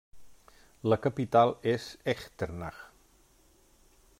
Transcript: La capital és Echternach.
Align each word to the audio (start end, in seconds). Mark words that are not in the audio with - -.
La 0.93 0.97
capital 1.03 1.53
és 1.73 1.85
Echternach. 2.15 2.81